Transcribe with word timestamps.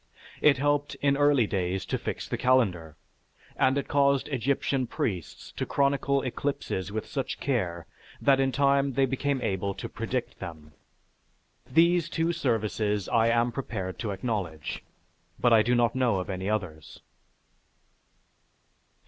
It 0.41 0.57
helped 0.57 0.95
in 1.03 1.15
early 1.15 1.45
days 1.45 1.85
to 1.85 1.95
fix 1.99 2.27
the 2.27 2.35
calendar, 2.35 2.97
and 3.55 3.77
it 3.77 3.87
caused 3.87 4.27
Egyptian 4.29 4.87
priests 4.87 5.51
to 5.57 5.63
chronicle 5.67 6.23
eclipses 6.23 6.91
with 6.91 7.05
such 7.05 7.39
care 7.39 7.85
that 8.19 8.39
in 8.39 8.51
time 8.51 8.93
they 8.93 9.05
became 9.05 9.43
able 9.43 9.75
to 9.75 9.87
predict 9.87 10.39
them. 10.39 10.73
These 11.69 12.09
two 12.09 12.33
services 12.33 13.07
I 13.09 13.27
am 13.27 13.51
prepared 13.51 13.99
to 13.99 14.09
acknowledge, 14.09 14.81
but 15.39 15.53
I 15.53 15.61
do 15.61 15.75
not 15.75 15.93
know 15.93 16.15
of 16.19 16.31
any 16.31 16.49
others. 16.49 16.99